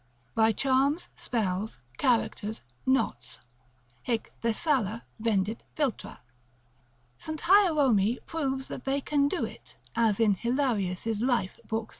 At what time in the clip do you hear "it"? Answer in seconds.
9.45-9.75